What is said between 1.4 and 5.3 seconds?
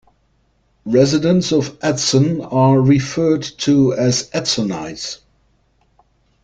of Edson are referred to as Edsonites.